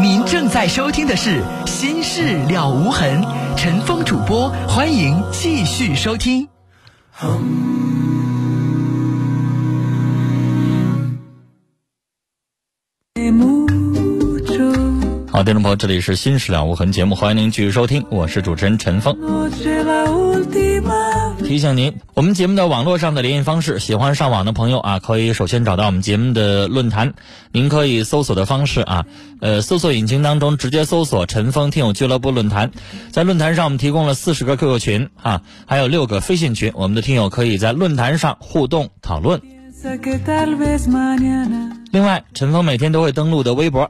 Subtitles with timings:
[0.00, 3.22] 您正在收听的是《心事了无痕》，
[3.56, 6.48] 陈峰主播，欢迎继续收听。
[15.38, 19.16] 好，听众朋友，这里是《心事了无痕》节目，欢迎您继续收听，我是主持人陈峰。
[21.44, 27.14] 提醒您，我们节目的网络上的联系方式，喜欢上网的朋友啊，可以首先找到我们节目的论坛。
[27.52, 29.06] 您可以搜索的方式啊，
[29.40, 32.72] 呃，搜索引擎当中直接搜索“陈峰听友俱乐部论坛”。
[33.12, 39.40] 在论坛上，我们提供了四十个 QQ 群啊，还有六个飞信群，我们的听友可以在论坛上互动讨论。
[41.92, 43.88] 另外，陈峰每天都会登录的微博。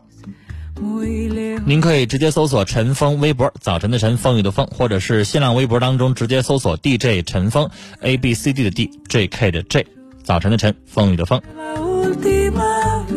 [1.65, 7.69] 您可以直接搜索陈峰微博，早晨的晨，风雨的风，或者是新浪微博当中直接搜索 DJ 陈峰
[8.01, 9.87] A B C D 的 D，J K 的 J，
[10.25, 11.43] 早晨的晨，风雨的风。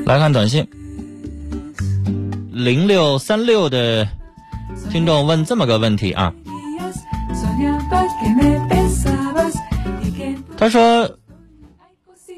[0.06, 0.68] 来看短信，
[2.52, 4.08] 零六三六的
[4.92, 6.34] 听众问这么个问题啊，
[10.58, 11.18] 他说，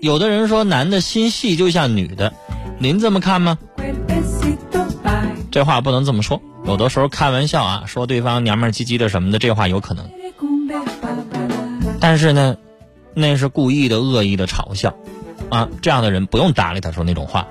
[0.01, 2.33] 有的人说男的心细就像女的，
[2.77, 3.57] 您这么看吗？
[5.53, 10.09] 这话不能这么说，有的时候开玩笑啊，说对方娘们唧唧的什么的，这话有可能。
[11.99, 12.57] 但是呢，
[13.13, 14.95] 那是故意的、恶意的嘲笑，
[15.49, 17.47] 啊，这样的人不用搭理他说那种话。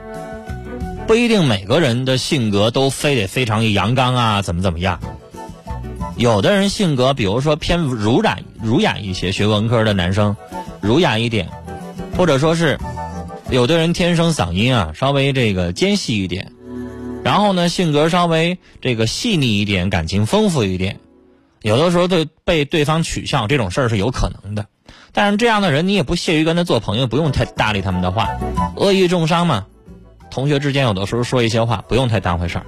[1.07, 4.99] 不一定每个人的性格都非得非常阳刚啊，怎么怎么样。
[6.17, 10.37] 有的人性格，比如说偏儒雅、儒雅一些，学文科的男生，
[10.81, 11.49] 儒雅一点，
[12.17, 12.81] 或者说是
[13.49, 16.52] 有的人天生嗓音啊稍微这个尖细一点。
[17.25, 21.01] 然后呢，性格稍微这个细腻一点，感情丰富一点，
[21.63, 24.67] 有的时候对被对方取笑这种事儿是有可能的。
[25.13, 28.31] 但是这样的人，你也不屑于跟他做朋友，不用太搭理他们的话，
[28.77, 29.67] 恶意重伤嘛。
[30.31, 32.67] 同学之间有的时候说一些话，不用太当回事儿。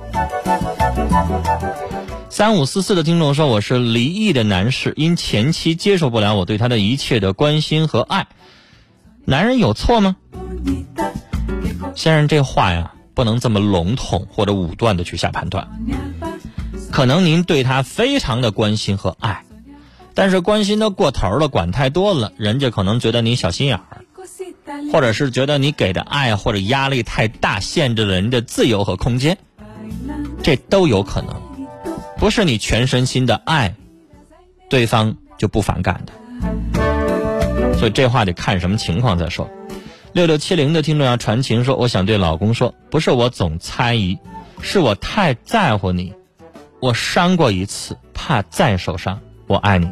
[2.28, 8.26] 三五四四的听众说：“我是离异的男士，因前妻接受不了我对他的一切的关心和爱，
[9.24, 10.16] 男人有错吗？”
[11.94, 12.92] 先生，这话呀。
[13.14, 15.68] 不能这么笼统或者武断的去下判断。
[16.90, 19.44] 可能您对他非常的关心和爱，
[20.14, 24.04] 但是关心的过头了，管太多了，人家可能觉得你小心眼儿，
[24.92, 29.38] 或者是觉得你给的爱或者压力太大，限制了人的自由和空间，
[30.42, 31.34] 这都有可能。
[32.16, 33.74] 不是你全身心的爱，
[34.70, 36.12] 对方就不反感的。
[37.76, 39.50] 所以这话得看什么情况再说。
[40.14, 44.16] 六六七零的听众要传情说：“我想对老公说，不是我总猜疑，
[44.60, 46.14] 是我太在乎你。
[46.78, 49.18] 我伤过一次，怕再受伤。
[49.48, 49.90] 我爱你。”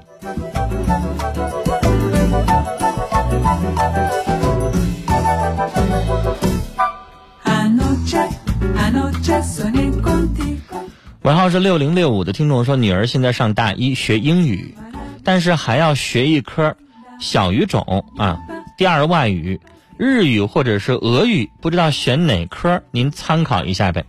[11.23, 14.77] 尾号是六零六五的听众说：“女儿现在上大一，学英语，
[15.25, 16.77] 但是还要学一科
[17.19, 18.39] 小语种啊，
[18.79, 19.61] 第二外语。”
[20.03, 24.05] 日语或者是俄语，不知道选哪科，您参考一下呗。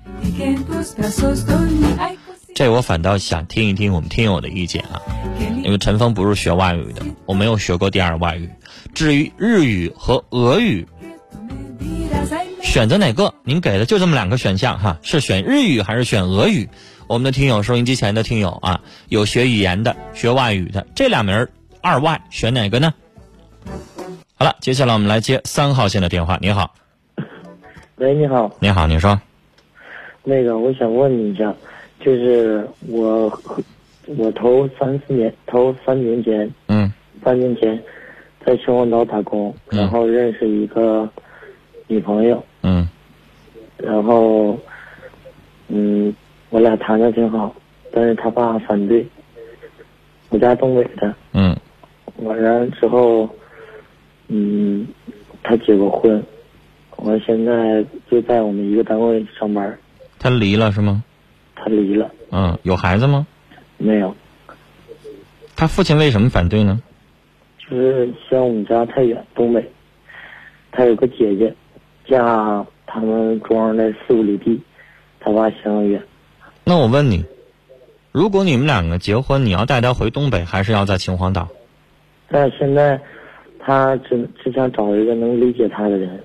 [2.56, 5.00] 这我反倒想听一听我们听友的意见啊，
[5.64, 8.50] 因为陈峰不是学外语的，我没有学过第二外语。
[8.96, 10.88] 至于日语和俄语，
[12.64, 13.32] 选择哪个？
[13.44, 16.68] 您给的就这么两个选项哈，是选日语还是选俄语？
[17.06, 21.52] 我们的听友，收音机前的听友啊，有学语言的，学外语的，这两门
[21.84, 22.96] 二外选哪个呢？
[24.44, 26.38] 好了，接下来我们来接三号线的电话。
[26.42, 26.70] 你好，
[27.96, 29.18] 喂，你好，你好，你说，
[30.22, 31.56] 那个我想问你一下，
[32.02, 33.32] 就是我
[34.06, 36.92] 我头三四年，头三年前，嗯，
[37.24, 37.82] 三年前
[38.46, 41.10] 在秦皇岛打工，然后认识一个
[41.88, 42.86] 女朋友，嗯，
[43.78, 44.60] 然后
[45.70, 46.14] 嗯，
[46.50, 47.56] 我俩谈的挺好，
[47.94, 49.08] 但是他爸反对，
[50.28, 51.56] 我家东北的，嗯，
[52.18, 53.30] 完了之后。
[54.36, 54.88] 嗯，
[55.44, 56.24] 他结过婚，
[56.96, 59.78] 我现在就在我们一个单位上班。
[60.18, 61.04] 他离了是吗？
[61.56, 62.10] 他离了。
[62.32, 63.28] 嗯，有孩子吗？
[63.78, 64.16] 没有。
[65.56, 66.82] 他父亲为什么反对呢？
[67.60, 69.72] 就是嫌我们家太远，东北。
[70.72, 71.54] 他有个姐姐，
[72.08, 74.60] 嫁他们庄的四五里地，
[75.20, 76.02] 他爸嫌我远。
[76.64, 77.24] 那我问你，
[78.12, 81.50] 如果你们两个结婚，你要带他回东北，还是要在秦皇岛？
[82.30, 83.00] 但现在。
[83.66, 86.24] 他只只想找一个能理解他的人。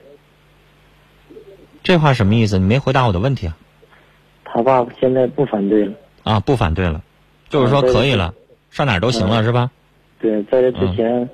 [1.82, 2.58] 这话什么意思？
[2.58, 3.56] 你没回答我的问题啊。
[4.44, 5.92] 他爸现在不反对了。
[6.24, 7.02] 啊，不反对了，
[7.48, 8.34] 就是说可以了，
[8.70, 9.70] 上哪儿都行了，是吧？
[10.20, 11.28] 对，在这之前，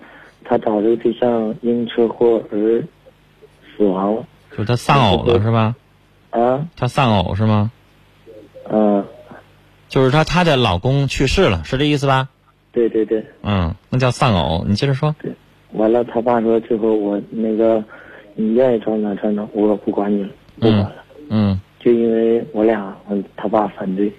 [0.45, 2.83] 他找这个对象因车祸而
[3.77, 4.25] 死亡了。
[4.51, 5.75] 就是他丧偶了，是吧？
[6.31, 7.73] 啊，他丧偶是吗？
[8.71, 9.05] 嗯，
[9.89, 12.29] 就是说她的老公去世了，是这意思吧？
[12.73, 14.65] 对对对，嗯，那叫丧偶。
[14.69, 15.17] 你接着说。
[15.75, 17.83] 完了，他爸说最后我那个
[18.35, 20.93] 你愿意穿哪穿哪，我不管你了，不管了，
[21.31, 24.13] 嗯，就因为我俩，嗯，他爸反对，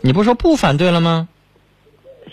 [0.00, 1.28] 你不说不反对了吗？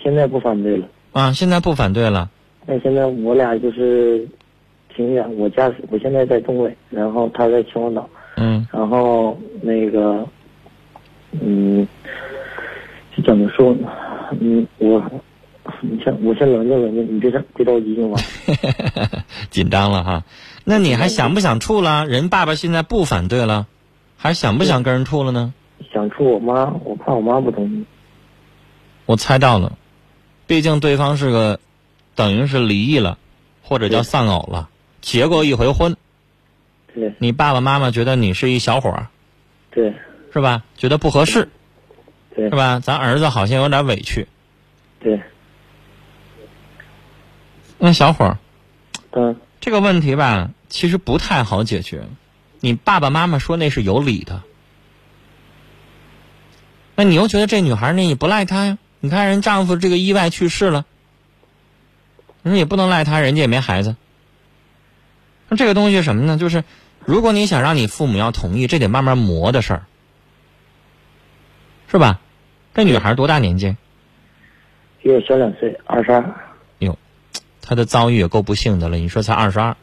[0.03, 0.87] 现在不反对了。
[1.11, 2.29] 啊，现在不反对了。
[2.65, 4.27] 那现在我俩就是
[4.95, 10.25] 挺远，我家我现在在东北，然后他在秦皇岛，嗯然后那个，
[11.41, 11.87] 嗯，
[13.15, 13.89] 这怎么说呢？
[14.39, 15.03] 嗯，我，
[15.81, 18.17] 你先我先冷静冷静，你别着别着急行吗？
[19.49, 20.23] 紧张了哈。
[20.63, 22.05] 那你还想不想处了？
[22.07, 23.67] 人爸爸现在不反对了，
[24.17, 25.53] 还想不想跟人处了呢？
[25.91, 27.85] 想处我妈，我怕我妈不同意。
[29.07, 29.77] 我猜到了，
[30.47, 31.59] 毕竟对方是个，
[32.15, 33.17] 等于是离异了，
[33.63, 34.69] 或者叫丧偶了，
[35.01, 35.97] 结过一回婚。
[36.93, 39.07] 对你爸爸妈妈觉得你是一小伙儿，
[39.71, 39.93] 对
[40.31, 40.63] 是吧？
[40.77, 41.49] 觉得不合适，
[42.35, 42.79] 对是吧？
[42.79, 44.27] 咱儿子好像有点委屈。
[44.99, 45.19] 对，
[47.83, 48.37] 那小伙儿，
[49.11, 52.03] 嗯这个问题吧，其实不太好解决。
[52.59, 54.43] 你爸爸妈妈说那是有理的，
[56.95, 58.77] 那你又觉得这女孩呢也不赖她呀？
[58.99, 60.85] 你看人丈夫这个意外去世了，
[62.43, 63.95] 你说也不能赖她，人家也没孩子。
[65.49, 66.37] 那这个东西什么呢？
[66.37, 66.63] 就是
[67.03, 69.85] 如果你想让你父母要同意，这得慢慢磨的事儿，
[71.89, 72.19] 是吧？
[72.75, 73.75] 这女孩多大年纪？
[75.01, 76.23] 比我小两岁，二十二。
[77.61, 78.97] 她的遭遇也够不幸的了。
[78.97, 79.75] 你说才二十二，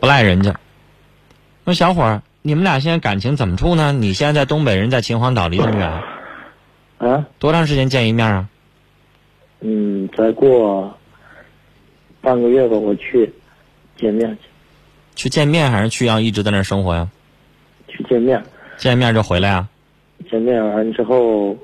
[0.00, 0.58] 不赖人家。
[1.64, 3.92] 那小伙儿，你们俩现在感情怎么处呢？
[3.92, 6.02] 你现在在东北，人在秦皇岛，离这么远，
[6.98, 8.48] 啊，多长时间见一面啊？
[9.60, 10.98] 嗯，再过
[12.20, 13.32] 半个月吧，我去
[13.96, 14.48] 见面去，
[15.14, 17.08] 去见面还是去要一直在那儿生活呀？
[17.86, 18.42] 去见面，
[18.76, 19.68] 见面就回来啊？
[20.28, 21.56] 见面完之后，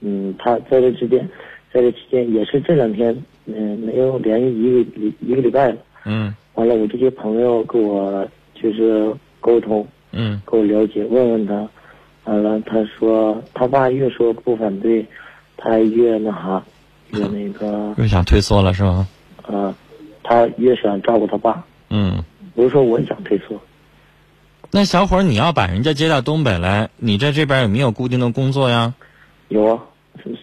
[0.00, 1.28] 嗯，他在这之间，
[1.72, 5.76] 在这期间也是这两天，嗯，没有联系一个礼一个礼拜了。
[6.04, 6.34] 嗯。
[6.54, 10.40] 完了，我这些朋友跟我就是沟通，嗯。
[10.44, 11.68] 跟我了解，问问他，
[12.24, 15.06] 完了他说他爸越说不反对，
[15.56, 16.62] 他越那啥，
[17.12, 19.06] 越那个 又想退缩了是吗？
[19.46, 19.74] 呃，
[20.24, 23.60] 他越想照顾他爸，嗯，不是说我想退缩，
[24.72, 28.94] 那小伙儿，你要把人家接到东北来，你在这边有没有固定的工作呀？
[29.48, 29.82] 有啊，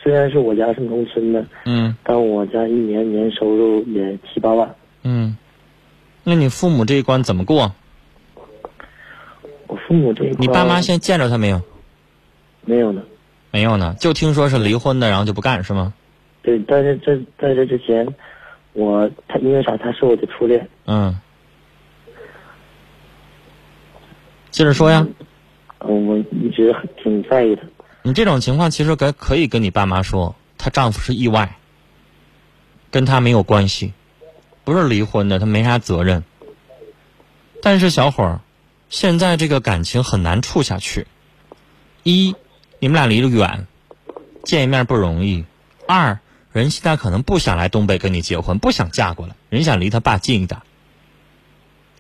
[0.01, 5.37] 虽然是我家是农村的，嗯但我家一年年收入也七八万，嗯，
[6.23, 7.73] 那你父母这一关怎么过？
[9.67, 11.61] 我父母这一关你爸妈现在见着他没有？
[12.65, 13.01] 没有呢。
[13.51, 15.93] 没有呢，就听说是离婚的，然后就不干是吗？
[16.41, 18.07] 对，但是这在这之前，
[18.73, 19.77] 我他因为啥？
[19.77, 21.15] 他是我的初恋，嗯，
[24.49, 25.07] 接着说呀。
[25.85, 27.61] 嗯，我一直很挺在意他。
[28.05, 31.55] 你这种情况其实可可以跟你爸妈说，她丈夫是意外，
[32.91, 33.93] 跟她没有关系，
[34.65, 36.23] 不是离婚的，她没啥责任。
[37.61, 38.41] 但是小伙儿，
[38.89, 41.07] 现在这个感情很难处下去。
[42.03, 42.35] 一，
[42.79, 43.67] 你们俩离得远，
[44.43, 45.45] 见一面不容易；
[45.87, 46.19] 二，
[46.51, 50.59] 人现在可能不想来东北跟你结婚，不想嫁过来，人想离他爸近一点。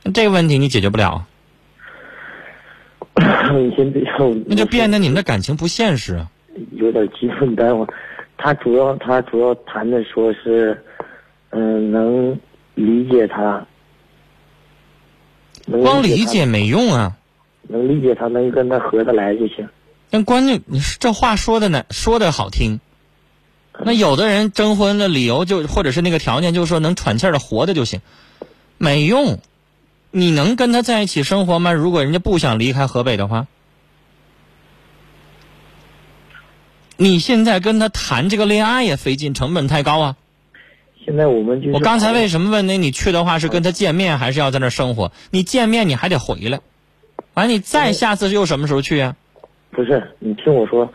[0.03, 1.25] 那这个问题你解决不了，
[4.47, 6.29] 那就变得你们的感情不现实啊。
[6.71, 7.87] 有点激动，但我
[8.37, 10.83] 他主要他主要谈的说是，
[11.49, 12.39] 嗯、能
[12.75, 13.65] 理解他，
[15.65, 17.17] 能光理理解没用啊。
[17.67, 19.67] 能理解他，能跟他合得来就行。
[20.09, 22.79] 但关键你是这话说的呢，说的好听。
[23.83, 28.01] 那有的人征婚的理由就或者是那个条件，就是说能喘气儿的活着就行，
[28.77, 29.39] 没用。
[30.15, 31.71] 你能跟他在一起生活吗？
[31.73, 33.47] 如果人家不想离开河北的话，
[36.97, 40.15] 你现在跟他谈这个恋爱也费劲，成本太高啊。
[41.03, 42.77] 现在我们就是我刚才为什么问你？
[42.77, 45.11] 你去的话是跟他见面，还是要在那生活？
[45.31, 46.61] 你见面你还得回来，
[47.33, 49.15] 完你再下次又什么时候去啊？
[49.71, 50.87] 不是你听我说，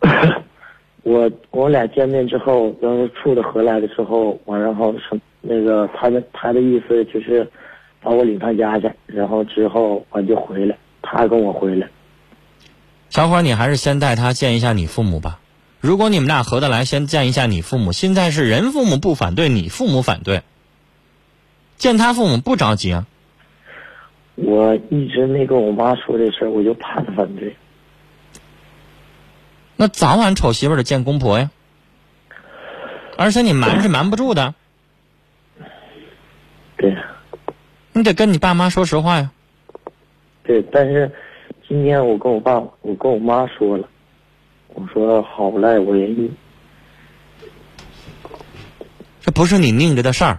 [1.04, 7.50] 我我俩见面之后，然后处的合来的时候，完然后是那个他的他的意思就是
[8.08, 11.90] 把我领他家去，然后之后我就回来，他跟我回来。
[13.10, 15.40] 小伙，你还是先带他见一下你父母吧。
[15.80, 17.92] 如果你们俩合得来，先见一下你父母。
[17.92, 20.40] 现在是人父母不反对，你父母反对，
[21.76, 23.06] 见他父母不着急啊。
[24.36, 27.56] 我一直没跟我妈说这事儿，我就怕她反对。
[29.76, 31.50] 那早晚丑媳妇得见公婆呀，
[33.18, 34.54] 而且你瞒是瞒不住的，
[36.78, 36.96] 对，
[37.98, 39.32] 你得跟你爸妈说实话呀。
[40.44, 41.10] 对，但是
[41.68, 43.88] 今天我跟我爸，我跟我妈说了，
[44.68, 46.30] 我说好赖，我愿意。
[49.20, 50.38] 这不是你拧着的事儿。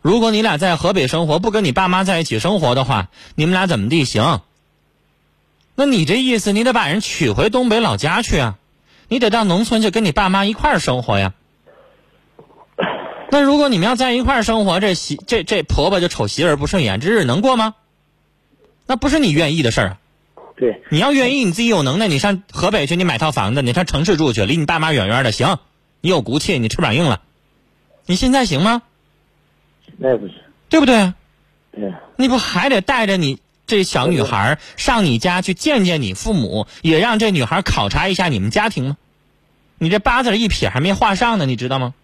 [0.00, 4.40] 如果你俩在河北生活，不跟你爸妈在一起生活的话，你们俩怎么地行？
[5.74, 8.58] 那你这意思，你得把人娶回东北老家去啊，
[9.08, 11.34] 你得到农村去跟你爸妈一块儿生活呀。
[13.34, 17.74] 那如果你们要在一块儿生活，这媳这这婆婆就瞅媳妇儿不顺眼，这日子能过吗？
[18.86, 19.98] 那不是你愿意的事儿啊。
[20.54, 25.58] 对，你要愿意，你自己有能耐，你上河北去，你买套房子，你上城市住去，离你爸妈远远的，行，
[26.00, 27.22] 你有骨气，你翅膀硬了。
[28.06, 28.82] 你现在行吗？
[29.96, 30.36] 那不行。
[30.68, 31.12] 对不对？
[31.72, 38.96] 对，你不还得带着你这小女孩儿上你家去见见你父母，也让这女孩考察一下你们家庭吗？
[39.78, 41.94] 你这八字一撇还没画上呢，你知道吗？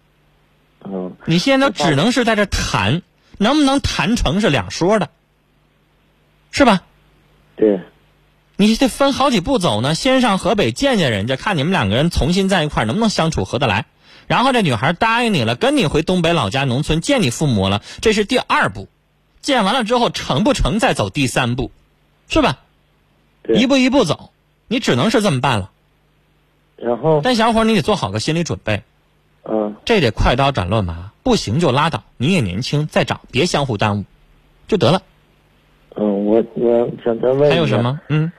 [0.83, 3.01] 嗯，你现在都只能是在这谈，
[3.37, 5.09] 能不能谈成是两说的，
[6.51, 6.83] 是吧？
[7.55, 7.81] 对，
[8.55, 9.95] 你得分好几步走呢。
[9.95, 13.85] 先上河北见见人家，看你们两个人重新在一块儿能不能相处合得来。
[14.27, 18.87] 然后这女孩答应你了，跟你回东北老家农村见你父母了，这是第二步。
[19.41, 21.71] 见完了之后成不成，再走第三步，
[22.29, 22.59] 是吧？
[23.43, 24.31] 对一步一步走，
[24.67, 25.71] 你只能是这么办了。
[26.77, 28.83] 然后，但小伙，你得做好个心理准备，
[29.43, 32.03] 嗯，这得快刀斩乱麻，不行就拉倒。
[32.17, 34.03] 你也年轻，再找，别相互耽误，
[34.67, 35.01] 就得了。
[35.95, 37.81] 嗯，我我想再问一下还有什？
[37.81, 37.99] 么？
[38.09, 38.31] 嗯，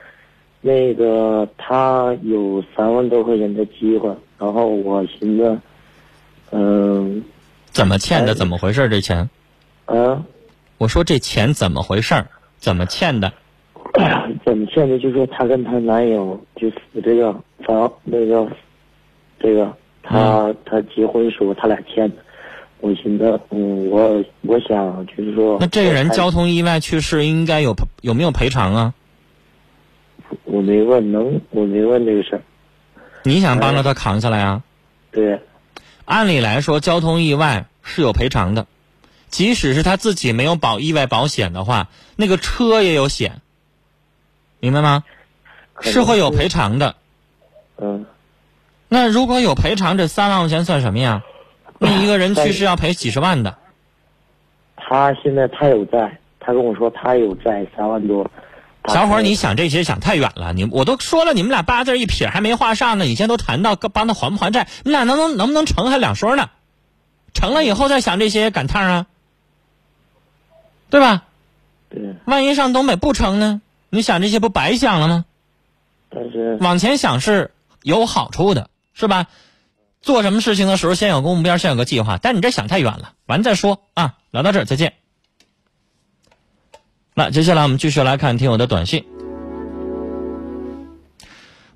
[0.61, 5.59] 那个他有三万多块钱的机会，然后我寻思，
[6.51, 7.23] 嗯，
[7.71, 8.31] 怎么欠的？
[8.31, 8.89] 哎怎么回事儿？
[8.89, 9.29] 这钱？
[9.85, 10.23] 啊，
[10.77, 12.25] 我说这钱怎么回事儿？
[12.57, 13.31] 怎么欠的？
[14.45, 18.47] 怎么欠的就说她跟她男友就死这个房那个，
[19.39, 19.71] 这个
[20.03, 22.17] 他他结婚时候他俩欠的，
[22.81, 28.93] 我寻思，嗯，我我想就是说，那这个人交通意外去世，应该有有没有赔偿啊？
[30.43, 32.41] 我没问能，我没问这个事儿，
[33.23, 34.61] 你想帮着他扛下来啊？
[35.11, 35.39] 对，
[36.05, 38.67] 按理来说，交通意外是有赔偿的，
[39.29, 43.41] 即使是他自己没有保意外保险的话，那个车也有险，
[44.59, 45.03] 明白吗？
[45.81, 46.95] 是会有赔偿的。
[47.77, 48.05] 嗯，
[48.93, 51.23] 那如果有赔偿，这三万块钱算什么呀？
[51.79, 53.57] 那一个人去世要赔几十万的。
[54.77, 58.29] 他现在他有债，他跟我说他有债三万多，
[58.87, 60.53] 小伙儿，你想这些想太远了。
[60.53, 66.51] 你我都说了，你们俩八字一撇还没画上呢，你现在都谈到帮他还不还债，你俩能能能不能成还两说呢？
[67.33, 69.05] 成了以后再想这些赶趟啊，
[70.91, 71.23] 对吧？
[71.89, 73.59] 对，万一上东北不成呢？
[73.89, 75.25] 你想这些不白想了吗？
[76.11, 77.49] 但是往前想是
[77.81, 79.27] 有好处的，是吧？
[80.01, 82.19] 做什么事情的时候，先有个目标，先有个计划。
[82.21, 84.15] 但你这想太远了，完再说啊。
[84.31, 84.93] 聊到这儿，再见。
[87.13, 89.05] 那接下来我们继续来看听友的短信。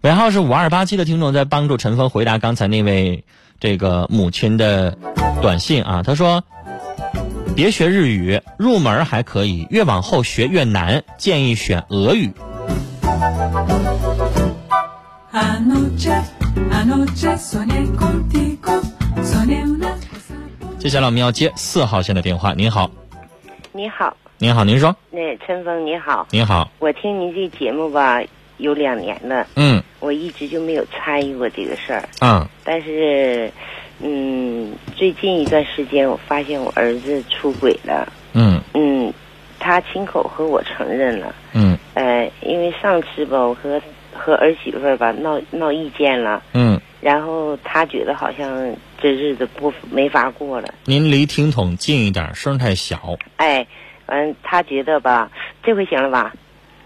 [0.02, 3.24] 尾号是五二八七的听众在帮助陈峰回答刚才那位
[3.60, 4.98] 这个母亲的
[5.42, 6.44] 短信啊，他说
[7.56, 12.34] ：“别学日语，入门还可以，越往后学越难，建议选俄语。”
[15.32, 15.60] あ
[16.67, 18.73] のちゃあのちゃソネコンティコ
[19.23, 19.97] ソネウナ
[20.79, 22.53] 接下来我们要接四号线的电话。
[22.55, 22.91] 您好，
[23.73, 28.21] 你好，您好，您说，那陈峰你好，您好，我听您这节目吧
[28.59, 33.51] 有两年了，嗯我一直就没有参与过这个事儿，啊但是，
[34.01, 39.13] 嗯，最近一段时间我发现我儿子出轨了，嗯嗯，
[39.61, 43.81] 他亲口和我承认了，嗯呃，因为上次吧，我和
[44.18, 53.16] 和儿媳妇儿吧闹闹意见了，嗯，然后他觉得好像这日子不没法过了，您离听筒近一点，声太小。
[53.38, 53.66] 哎，
[54.08, 55.32] 完、他觉得吧，
[55.64, 56.34] 这回行了吧？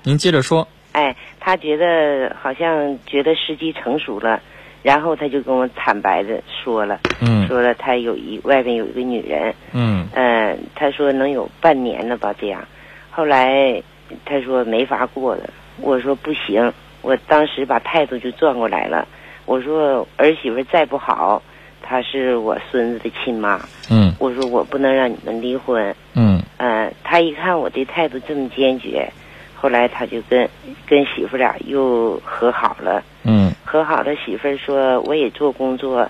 [0.03, 0.67] 您接着说。
[0.93, 4.41] 哎，他觉得好像觉得时机成熟了，
[4.83, 12.61] 然后他就跟我坦白的说了，嗯说了他有一外边有一个女人，嗯嗯、他说能有半年了吧这样，
[13.09, 13.81] 后来
[14.25, 19.07] 他说没法过了，我说不行，我当时把态度就转过来了，
[19.45, 21.41] 我说儿媳妇再不好，
[21.81, 24.13] 她是我孙子的亲妈，嗯。
[24.19, 26.41] 我说我不能让你们离婚，嗯。
[26.57, 29.11] 呃，他一看我的态度这么坚决，
[29.55, 30.47] 后来他就跟
[30.85, 33.03] 跟媳妇俩又和好了。
[33.23, 33.51] 嗯。
[33.65, 36.09] 和好了，媳妇儿说我也做工作，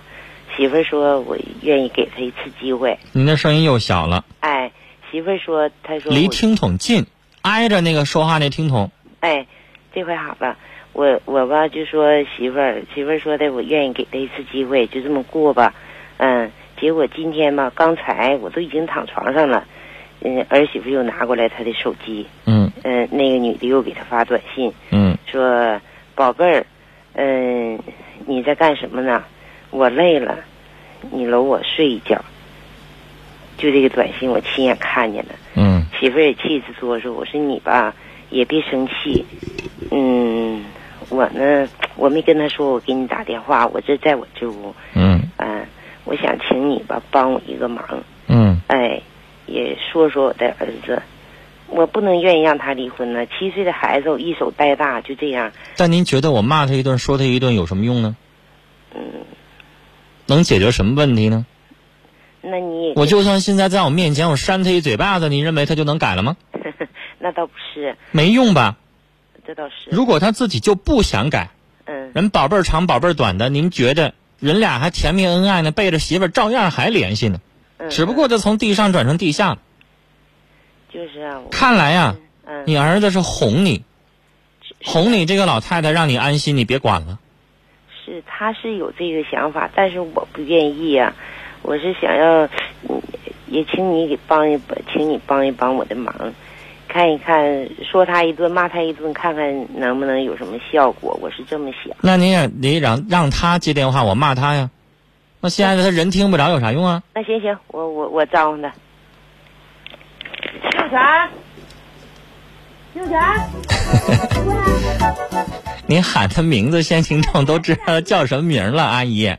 [0.58, 3.00] 媳妇儿说我愿意给他一次机会。
[3.14, 4.72] 您的声音又小了，哎，
[5.10, 7.06] 媳妇儿说，她说离听筒近，
[7.44, 8.92] 挨着那个说话那听筒。
[9.22, 9.46] 哎，
[9.94, 10.58] 这回好了，
[10.94, 15.74] 我我吧就说媳妇儿，媳妇儿说的我愿意给他一次机会，就这么过吧。
[16.18, 19.66] 嗯，结果今天吧，刚才我都已经躺床上了，
[20.22, 25.80] 嗯，儿媳妇又拿过来她的手机，嗯嗯嗯、那个女的又给他发短信嗯说
[26.14, 26.66] ：“宝贝儿，
[27.14, 27.80] 嗯、
[28.26, 29.24] 你在干什么呢？
[29.70, 30.40] 我累了，
[31.12, 32.24] 你搂我睡一觉。”
[33.58, 35.30] 就这个短信，我亲眼看见了。
[35.56, 37.94] 嗯媳妇儿也气直哆嗦：“我说你吧，
[38.30, 39.24] 也别生气。
[39.92, 40.21] 嗯，
[41.12, 44.74] 我呢，我没跟他说我给你打电话，我这在我这屋。
[44.96, 45.66] 嗯嗯、
[46.06, 47.86] 我想请你吧，帮我一个忙。
[48.28, 49.02] 嗯哎，
[49.46, 51.02] 也说说我的儿子，
[51.68, 53.26] 我不能愿意让他离婚呢。
[53.26, 55.52] 七岁的孩子，我一手带大，就这样。
[55.76, 58.16] 但您觉得我骂他一顿，说他一顿有什么用呢？
[58.96, 59.02] 嗯，
[60.28, 61.46] 能解决什么问题呢？
[62.42, 66.38] 那你也我就算现在在我面前我扇他一嘴巴子，你认为他就能改了吗？
[67.20, 68.78] 那倒不是，没用吧？
[69.52, 69.90] 这倒是。
[69.92, 71.50] 如果他自己就不想改，
[71.86, 72.12] 嗯。
[72.14, 77.42] 人宝贝儿长宝贝儿短的，您觉得人俩还甜蜜恩爱呢，背着媳妇儿照样还联系呢，
[77.78, 79.60] 嗯，只不过就从地上转成地下了。
[80.90, 82.16] 就是啊，看来呀、
[82.46, 83.84] 嗯，你儿子是哄你，
[84.86, 87.20] 哄你这个老太太，让你安心，你别管了。
[88.06, 91.14] 是他是有这个想法，但是我不愿意呀、
[91.62, 92.46] 我是想要，
[92.88, 93.02] 嗯
[93.48, 96.34] 也请你给帮一帮，请你帮一帮我的忙，
[96.92, 101.18] 看一看，说他一顿，骂他一顿，看看能不能有什么效果。
[101.22, 101.96] 我是这么想。
[102.02, 104.70] 那您也得让让他接电话，我骂他呀。
[105.40, 107.02] 那现在他人听不着，有啥用啊？
[107.14, 108.74] 那行行，我我我招呼他。
[110.72, 111.30] 六全，
[112.94, 113.18] 六全，
[115.88, 119.34] 您喊他名字，先听众都知道他叫什么名了，阿姨。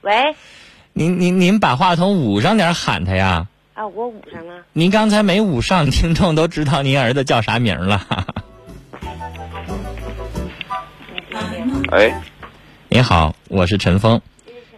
[0.00, 0.34] 喂，
[0.92, 3.46] 您您您把话筒捂上点，喊他呀。
[3.74, 4.62] 啊，我捂上了。
[4.72, 8.06] 您刚才没捂上，听众都知道您儿子叫啥名了。
[11.90, 12.22] 哎，
[12.88, 14.20] 您好，我是陈峰。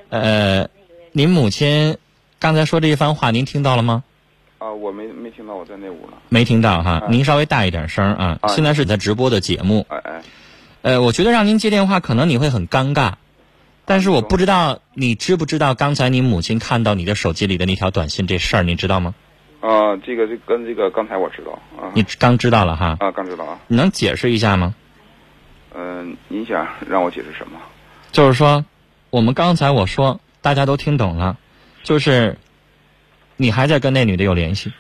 [0.08, 0.68] 呃，
[1.12, 1.98] 您母亲
[2.38, 4.02] 刚才说这一番话，您听到了吗？
[4.58, 6.16] 啊，我没没听到，我在那屋呢。
[6.30, 8.38] 没听到哈，啊您稍微大一点声啊。
[8.40, 10.22] 啊现在是在直播的节目，哎哎，
[10.80, 13.12] 呃，我觉得让您接电话，可能你会很尴尬，
[13.87, 19.14] 但是我不知道你知不知道刚才你母亲看到你的手机里的那条短信这事儿，你知道吗？
[19.61, 24.75] 啊，这个这跟这个刚才我知道啊，你刚知道了哈，啊刚知道啊，你能解释一下吗？
[25.75, 27.59] 嗯、你想让我解释什么？
[28.12, 28.64] 就是说，
[29.11, 31.38] 我们刚才我说大家都听懂了，
[31.83, 32.38] 就是
[33.37, 34.72] 你还在跟那女的有联系，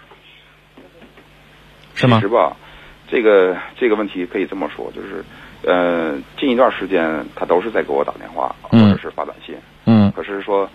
[1.94, 2.28] 是吗其实？
[2.28, 2.56] 吧，
[3.10, 5.24] 这个这个问题可以这么说，就是
[5.66, 10.70] 呃，近一段时间他都是在给我打电话或嗯者是发短信，嗯可是说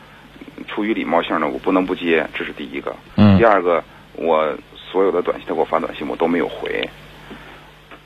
[0.68, 2.94] 出于礼貌性呢，我不能不接，这是第一个。
[3.16, 3.82] 嗯第，二个，
[4.16, 6.90] 我所有的短信他给我发短信我都没有回。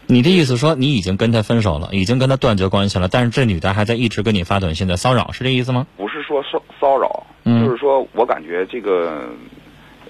[0.06, 5.88] 你的意思说你已经跟他分手了，已经跟他断绝关系了，但是这女的还在一直跟你发短信，在骚扰，是这意思吗？
[5.98, 9.28] 不是说骚骚扰，嗯就是说我感觉这个，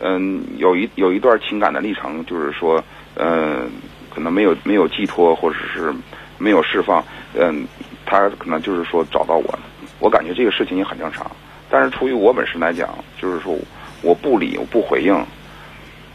[0.01, 2.83] 嗯，有一有一段情感的历程，就是说，
[3.15, 3.71] 嗯，
[4.13, 5.93] 可能没有没有寄托，或者是
[6.37, 7.67] 没有释放，嗯，
[8.05, 9.59] 他可能就是说找到我，
[9.99, 11.29] 我感觉这个事情也很正常。
[11.69, 13.57] 但是出于我本身来讲，就是说
[14.01, 15.25] 我不理，我不回应，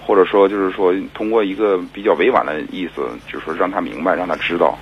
[0.06, 4.78] 或者说就是说通过一个比较委婉的意思，就是说让他明白，让他知道。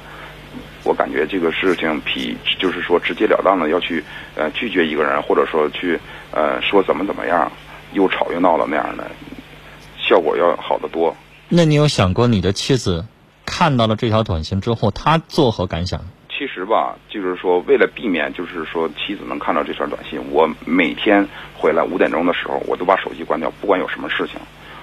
[0.85, 4.03] 我感觉这个事情比就是说直截了当的要去
[4.37, 5.99] 呃拒绝一个人，或者说去
[6.31, 7.51] 呃说怎么怎么样，
[7.93, 9.11] 又吵又闹的那样的，
[9.99, 11.15] 效果要好得多。
[11.49, 13.05] 那你有想过你的妻子
[13.49, 16.01] 看到了这条短信之后，他作何感想？
[16.29, 24.37] 其实吧，就是说为了避免，就是说妻子能看到这条短信，我每天回来五点钟的时候，我都把手机关掉，不管有什么事情，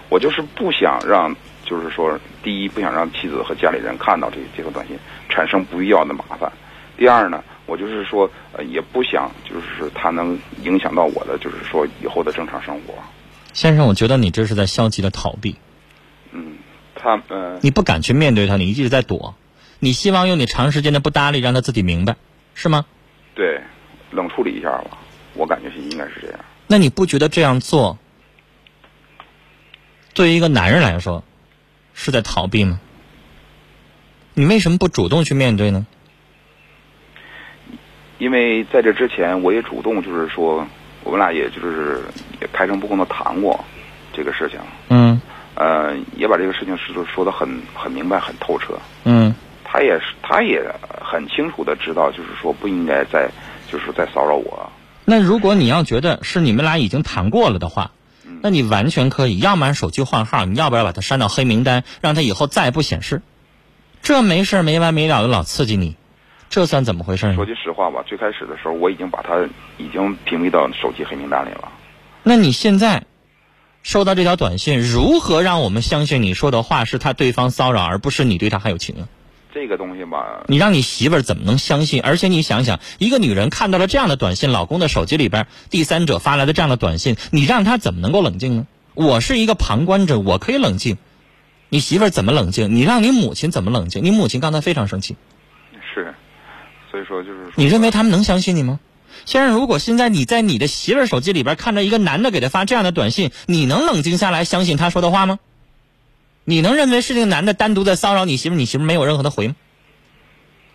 [0.09, 4.97] 我就是不想让，就是说，第一不想让妻子和家里人看到这这条短信，
[5.29, 6.49] 产生不必要的麻烦；
[6.97, 12.93] 第二呢，我就是说，呃，也不想就是他能影响到我的，就是说以后的正常生活。
[13.53, 15.55] 先生，我觉得你这是在消极的逃避，嗯，
[17.05, 19.35] 他嗯，你不敢去面对他，你一直在躲，
[19.79, 22.15] 你希望用你长时间的不搭理让他自己明白，
[22.55, 22.85] 是吗？
[23.35, 23.61] 对，
[24.11, 24.97] 冷处理一下吧，
[25.35, 26.39] 我感觉是应该是这样。
[26.67, 27.99] 那你不觉得这样做，
[30.15, 31.23] 对于一个男人来说，
[31.93, 32.79] 是在逃避吗？
[34.33, 35.85] 你为什么不主动去面对呢？
[38.17, 40.65] 因为在这之前，我也主动就是说，
[41.03, 42.01] 我们俩也就是
[42.41, 43.63] 也开诚布公的谈过
[44.13, 45.21] 这个事情，嗯
[45.55, 48.77] 呃，也把这个事情是说的很很明白、很透彻。
[49.03, 50.63] 嗯他也是，他也
[51.01, 53.29] 很清楚的知道，就是说不应该再
[53.69, 54.71] 就是再骚扰我。
[55.03, 57.91] 那如果你要觉得是你们俩已经谈过了的话，
[58.41, 63.21] 那你完全可以，要么手机换号，你要不要把他删到黑名单，让他以后再也不显示？
[64.01, 65.95] 这没事儿没完没了的老刺激你，
[66.49, 67.45] 这算怎么回事说？
[67.45, 69.43] 句实话吧，最开始的时候我已经把他
[69.77, 71.69] 已经屏蔽到手机黑名单里了。
[72.23, 73.03] 那你现在
[73.85, 79.07] 收到这条短信，如何让我们相信你说的话是他对方骚扰，而不是你对他还有情啊？
[79.53, 82.01] 这个东西吧，你让你媳妇儿怎么能相信？
[82.01, 88.65] 而且你想想，一个女人看到了这样的短信，老公的手机里边第三者发来的这样的短信，你让她怎么能够冷静呢？
[88.95, 90.97] 我是一个旁观者，我可以冷静。
[91.69, 92.75] 你媳妇儿怎么冷静？
[92.75, 94.03] 你让你母亲怎么冷静？
[94.03, 95.15] 你母亲刚才非常生气，
[95.93, 96.11] 是，
[96.89, 98.79] 所以说就是说你认为他们能相信你吗？
[99.25, 105.39] 先生，如果现在你在你的媳妇儿手机里边看着一个男的给他发这样的短信，你能冷静下来相信他说的话吗？
[106.43, 109.55] 你能认为是这个男的单独在骚扰你媳妇儿，你媳妇儿没有任何的回吗？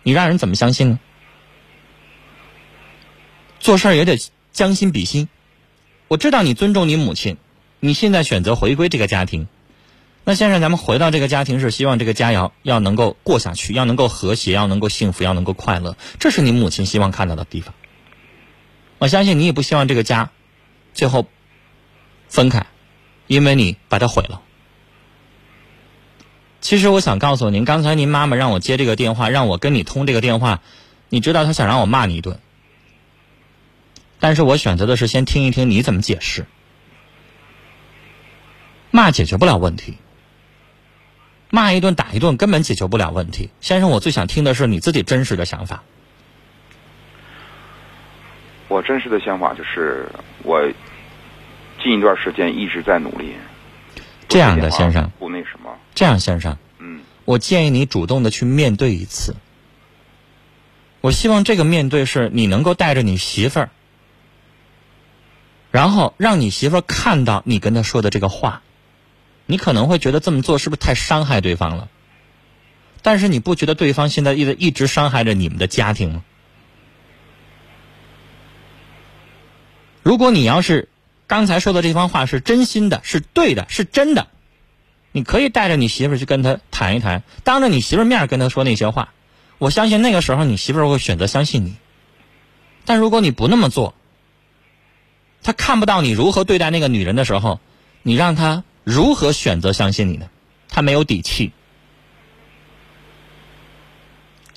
[0.03, 0.99] 你让人怎么相信呢？
[3.59, 4.17] 做事儿也得
[4.51, 5.29] 将心比心。
[6.07, 7.37] 我知道你尊重你母亲，
[7.79, 9.47] 你现在选择回归这个家庭。
[10.23, 17.73] 那先生，咱们回到这个家庭是希望这个家要要能够过下去，要能够和谐，要能够幸福，要能够快乐，这是你母亲希望看到的地方。
[19.01, 20.29] 我相信你也不希望这个家
[20.93, 21.25] 最后
[22.29, 22.67] 分开，
[23.25, 24.43] 因为你把它毁了。
[26.59, 30.61] 其实我想告诉您，刚才您妈妈让我接这个电话，让我跟你通这个电话，
[31.09, 32.37] 你知道她想让我骂你一顿，
[34.19, 36.45] 但是我选择的是先听一听你怎么解释。
[38.91, 39.97] 骂解决不了问题，
[41.49, 43.49] 骂一顿打一顿根本解决不了问题。
[43.61, 45.81] 先生，我最想听的是你自己真实的想法。
[48.71, 50.07] 我真实的想法就是，
[50.43, 50.61] 我
[51.83, 53.33] 近一段时间一直在努力。
[54.29, 59.35] 这样的先生，不那什么，这样先生，嗯，我建议你主动的去面对一次。
[61.01, 63.69] 我希望这个面对是你能够带着你媳妇儿，
[65.69, 68.61] 然后让你媳妇儿看到你跟她说的这个话。
[69.47, 71.89] 你可能会觉得这么做是不是太伤害对方了？
[73.01, 76.23] 但是你不觉得对方现在一直一直伤害着你们的家庭吗？
[80.03, 80.89] 如果你要是
[81.27, 84.27] 刚才说的这番话是真心的，是对的，是真的，
[85.11, 89.13] 你可以带着你媳妇儿去跟他谈一谈，当着你媳妇儿面跟他说那些话。
[89.57, 91.75] 我相信那个时候你媳妇儿会选择相信你。
[92.83, 93.93] 但如果你不那么做，
[95.43, 97.59] 他看不到你如何对待那个女人的时候，
[98.01, 100.29] 你让他如何选择相信你呢？
[100.67, 101.51] 他没有底气。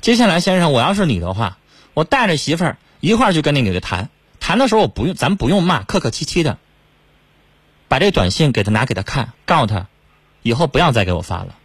[0.00, 1.59] 接下来，先生，我要是你的话，
[1.92, 4.09] 我带着媳妇儿一块儿去跟那女的谈。
[4.44, 6.59] 谈的时候，我不用，咱不用骂，客客气气的，
[7.88, 9.87] 把这短信给他拿给他看，告诉他，
[10.42, 11.57] 以后不要再给我发了。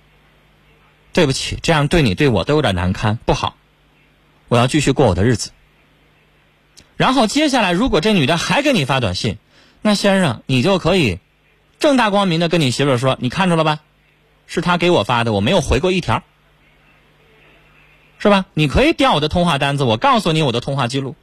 [1.11, 3.57] 对不起，这样对你对我都有点难堪，不好。
[4.47, 5.51] 我要继续过我的日子。
[6.95, 9.39] 然后接下来，如果这女的还给你发短信，
[9.81, 11.19] 那先生你就可以
[11.79, 13.81] 正大光明的跟你媳妇说，你看着了吧，
[14.47, 16.23] 是她给我发的，我没有回过一条，
[18.19, 18.45] 是吧？
[18.53, 21.17] 你可以调我的通话单子，我告诉你我的通话记录。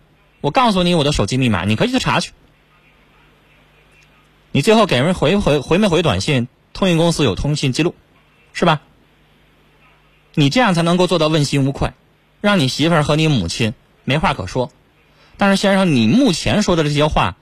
[0.47, 2.31] 我告诉你我的手机密码，你可以去查去。
[4.53, 7.97] 你最后给人回回回没回短信，通讯公司有通信记录，
[8.53, 8.81] 是吧？
[10.35, 11.95] 你这样才能够做到问心无愧，
[12.41, 14.71] 让你媳妇儿和你母亲没话可说。
[15.37, 17.35] 但是先生，你目前说的这些话，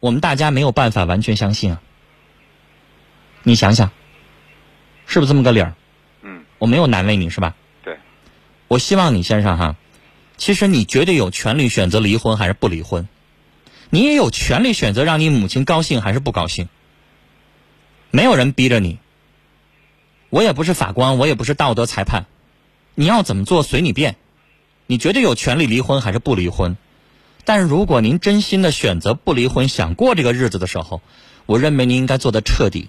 [0.00, 1.82] 我们大家没有办法完全相信啊。
[3.42, 3.90] 你想想，
[5.04, 5.74] 是不是这么个理儿？
[6.22, 7.54] 嗯，我没有难为你是吧？
[7.82, 7.98] 对。
[8.66, 9.76] 我希望你先生哈。
[10.38, 13.08] 其实你绝对有权利选择离婚还是不离婚，
[13.90, 16.68] 你也有权利选择让你母亲高兴还是不高兴。
[18.10, 18.98] 没有人逼着你，
[20.30, 22.24] 我也不是法官，我也不是道德裁判，
[22.94, 24.16] 你要怎么做随你便。
[24.86, 26.78] 你绝对有权利离婚还是不离婚，
[27.44, 31.02] 但如果您真心的选择不离婚，想过这个日子的时候，
[31.44, 32.88] 我认为您应该做的彻底，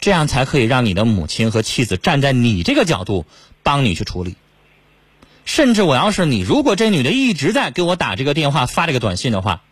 [0.00, 3.24] 这样才可以让你的母亲和妻子站在你这个角度
[3.62, 4.36] 帮你去处理。
[5.44, 9.62] 甚至我要是你，如果这女的一直在给我打这个电话、发这个短信的话，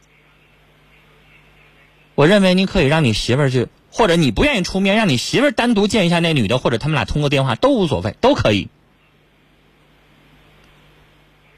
[2.14, 8.68] 我认为你可以让你媳妇儿去，或者你不愿意出面，让你媳妇儿单独见一下那女的，或者他们俩通个电话都无所谓，都可以。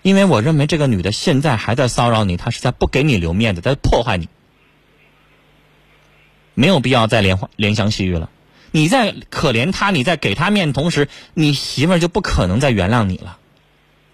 [0.02, 4.28] 因为我认为这个女的现在还在骚扰你，她是在不给你留面子，在破坏你，
[6.54, 8.28] 没有必要再怜怜香惜玉了。
[8.72, 13.38] 你在可怜她，你在给她面子同时，你媳妇儿就不可能再原谅你了。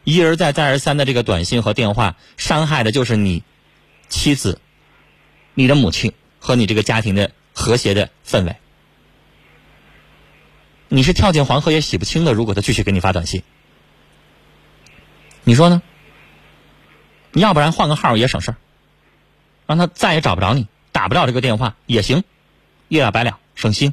[0.08, 3.42] 一而再、再而三的这个短信和电话，伤害的就是你
[4.08, 4.58] 妻子、
[5.52, 8.56] 你的母亲和你这个家庭的和谐的氛围。
[10.88, 12.32] 你是跳进黄河也洗不清的。
[12.32, 13.42] 如果他继续给你发短信，
[15.44, 15.82] 你说呢？
[17.32, 18.56] 你要不然换个号也省事儿，
[19.66, 22.24] 让他再也找不着你，打不了这个电话也行，
[22.88, 23.92] 一了百了，省心。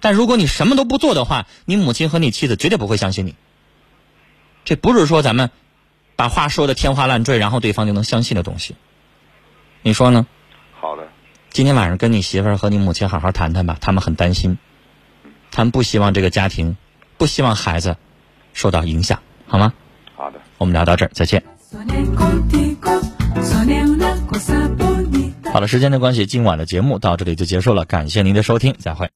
[0.00, 3.34] 但如果你什么都不做的话，你母亲和你妻子绝对不会相信你。
[4.66, 5.50] 这不是说咱们
[6.16, 8.74] 把话说的天花乱坠，然后对方就能相信的东西。
[9.82, 10.26] 你说呢？
[10.78, 11.06] 好的。
[11.50, 14.58] 今天晚上跟你媳妇儿和你母亲好好谈谈吧，他们很担心，
[15.52, 16.76] 他们不希望这个家庭，
[17.16, 17.96] 不希望孩子
[18.54, 19.72] 受到影响，好吗？
[20.16, 20.40] 好的。
[20.58, 21.44] 我们聊到这儿，再见。
[25.52, 29.04] 好了，时间的关系，今晚的节目到这里就结束了，感谢您的收听，再会。